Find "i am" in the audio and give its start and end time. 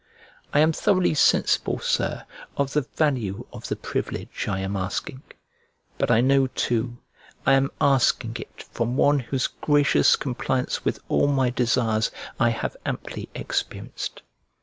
0.51-0.71, 4.47-4.75, 7.45-7.69